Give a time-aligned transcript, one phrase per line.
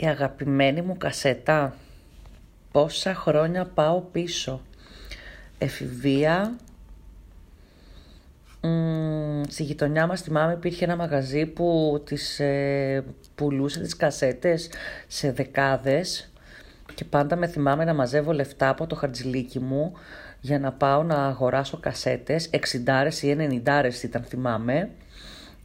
[0.00, 1.76] η αγαπημένη μου κασέτα.
[2.72, 4.60] Πόσα χρόνια πάω πίσω.
[5.58, 6.56] Εφηβεία.
[8.60, 13.04] Μ, στη γειτονιά μας θυμάμαι υπήρχε ένα μαγαζί που τις ε,
[13.34, 14.70] πουλούσε τις κασέτες
[15.06, 16.30] σε δεκάδες
[16.94, 19.92] και πάντα με θυμάμαι να μαζεύω λεφτά από το χαρτζιλίκι μου
[20.40, 24.90] για να πάω να αγοράσω κασέτες, 60 ή 90 ήταν θυμάμαι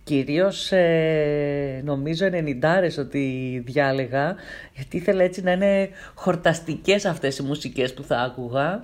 [0.04, 4.36] Κυρίως ε, νομίζω 90 ότι διάλεγα,
[4.74, 8.82] γιατί ήθελα έτσι να είναι χορταστικές αυτές οι μουσικές που θα άκουγα.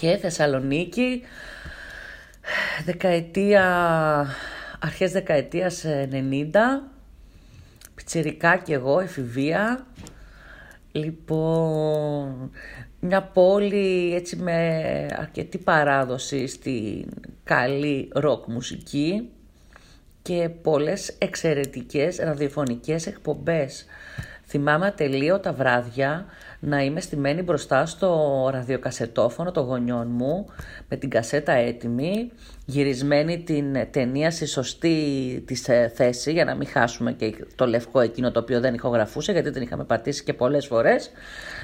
[0.00, 1.22] Και Θεσσαλονίκη,
[2.84, 3.66] δεκαετία,
[4.80, 6.56] αρχές δεκαετίας 90,
[7.94, 9.86] πιτσιρικά κι εγώ, εφηβεία.
[10.92, 12.50] Λοιπόν,
[13.00, 14.56] μια πόλη έτσι με
[15.18, 17.06] αρκετή παράδοση στην
[17.44, 19.30] καλή ροκ μουσική
[20.22, 23.86] και πολλές εξαιρετικές ραδιοφωνικές εκπομπές.
[24.46, 26.26] Θυμάμαι ατελείωτα βράδια
[26.60, 30.46] να είμαι στημένη μπροστά στο ραδιοκασετόφωνο των γονιών μου
[30.88, 32.30] με την κασέτα έτοιμη,
[32.64, 34.96] γυρισμένη την ταινία στη σωστή
[35.46, 39.32] της ε, θέση για να μην χάσουμε και το λευκό εκείνο το οποίο δεν ηχογραφούσε
[39.32, 41.10] γιατί την είχαμε πατήσει και πολλές φορές.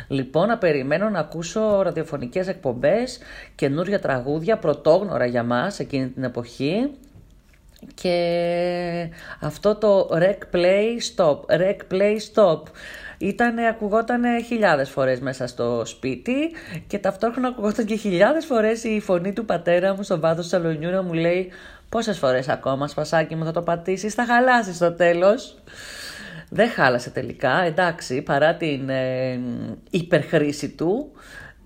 [0.08, 3.18] Λοιπόν, να περιμένω να ακούσω ραδιοφωνικές εκπομπές,
[3.54, 6.90] καινούργια τραγούδια, πρωτόγνωρα για μας εκείνη την εποχή
[7.94, 12.62] και αυτό το rec play stop, rec play stop
[13.18, 16.32] ήταν, ακουγόταν χιλιάδες φορές μέσα στο σπίτι
[16.86, 20.90] και ταυτόχρονα ακουγόταν και χιλιάδες φορές η φωνή του πατέρα μου στο βάθος του σαλονιού
[20.90, 21.50] να μου λέει
[21.88, 25.58] πόσες φορές ακόμα σπασάκι μου θα το πατήσεις, θα χαλάσεις στο τέλος.
[26.50, 29.40] Δεν χάλασε τελικά, εντάξει, παρά την ε,
[29.90, 31.12] υπερχρήση του.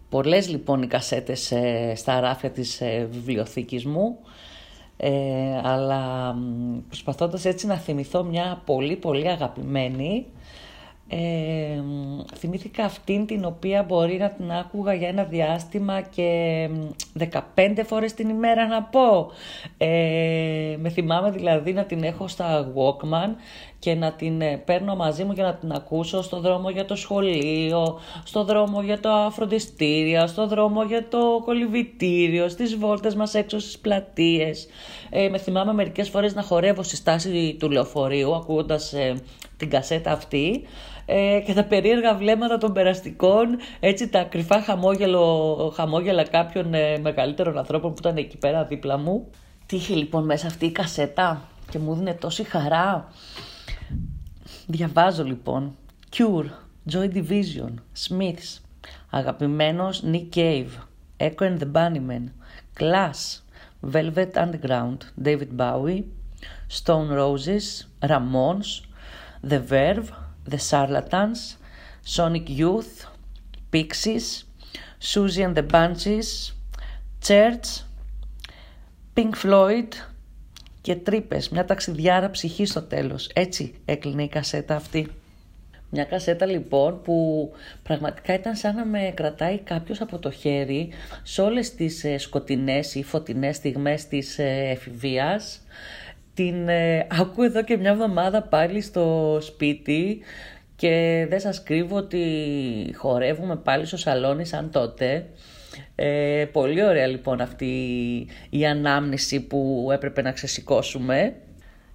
[0.08, 4.18] Πολλές λοιπόν οι κασέτες ε, στα ράφια της ε, βιβλιοθήκης μου
[4.96, 5.10] ε,
[5.62, 6.34] αλλά
[6.86, 10.26] προσπαθώντας έτσι να θυμηθώ μια πολύ πολύ αγαπημένη
[11.14, 11.82] ε,
[12.36, 16.68] θυμήθηκα αυτήν την οποία μπορεί να την άκουγα για ένα διάστημα και
[17.56, 19.30] 15 φορές την ημέρα να πω.
[19.76, 23.34] Ε, με θυμάμαι δηλαδή να την έχω στα Walkman
[23.82, 26.94] και να την ε, παίρνω μαζί μου για να την ακούσω στο δρόμο για το
[26.94, 33.58] σχολείο, στο δρόμο για το αφροντιστήριο, στο δρόμο για το κολυβητήριο, στις βόλτες μας έξω
[33.58, 34.66] στις πλατείες.
[35.10, 39.14] Ε, με θυμάμαι μερικές φορές να χορεύω στη στάση του λεωφορείου ακούγοντας ε,
[39.56, 40.62] την κασέτα αυτή
[41.06, 47.58] ε, και τα περίεργα βλέμματα των περαστικών, έτσι τα κρυφά χαμόγελο, χαμόγελα κάποιων ε, μεγαλύτερων
[47.58, 49.30] ανθρώπων που ήταν εκεί πέρα δίπλα μου.
[49.66, 53.12] Τι είχε λοιπόν μέσα αυτή η κασέτα και μου δίνει τόση χαρά.
[54.66, 55.76] Διαβάζω λοιπόν.
[56.16, 56.44] Cure,
[56.90, 57.70] Joy Division,
[58.08, 58.60] Smiths,
[59.10, 60.70] αγαπημένος Nick Cave,
[61.20, 62.30] Echo and the Bunnymen,
[62.78, 63.42] Class,
[63.82, 66.04] Velvet Underground, David Bowie,
[66.68, 68.82] Stone Roses, Ramones,
[69.42, 70.10] The Verve,
[70.48, 71.56] The Charlatans,
[72.04, 73.06] Sonic Youth,
[73.70, 74.44] Pixies,
[74.98, 76.52] Susie and the Bunches,
[77.20, 77.80] Church,
[79.14, 79.96] Pink Floyd
[80.82, 83.30] και τρύπες, μια ταξιδιάρα ψυχής στο τέλος.
[83.34, 85.08] Έτσι έκλεινε η κασέτα αυτή.
[85.90, 87.50] Μια κασέτα λοιπόν που
[87.82, 90.88] πραγματικά ήταν σαν να με κρατάει κάποιος από το χέρι
[91.22, 95.62] σε όλες τις ε, σκοτεινές ή φωτεινές στιγμές της ε, εφηβείας
[96.34, 100.20] την ε, ακούω εδώ και μια εβδομάδα πάλι στο σπίτι
[100.76, 102.24] και δεν σας κρύβω ότι
[102.96, 105.26] χορεύουμε πάλι στο σαλόνι σαν τότε.
[105.94, 107.74] Ε, πολύ ωραία λοιπόν αυτή
[108.50, 111.34] η ανάμνηση που έπρεπε να ξεσηκώσουμε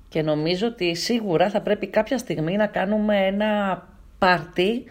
[0.10, 3.84] και νομίζω ότι σίγουρα θα πρέπει κάποια στιγμή να κάνουμε ένα
[4.18, 4.84] πάρτι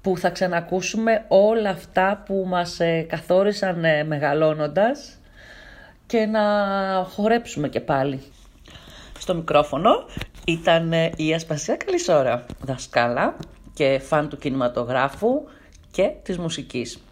[0.00, 5.18] που θα ξανακούσουμε όλα αυτά που μας ε, καθόρισαν ε, μεγαλώνοντας
[6.06, 6.42] και να
[7.10, 8.22] χορέψουμε και πάλι
[9.18, 9.90] στο μικρόφωνο
[10.46, 13.36] ήταν ε, η Ασπασία Καλησόρα, δασκάλα
[13.74, 15.42] και φαν του κινηματογράφου
[15.90, 17.03] και της μουσικής.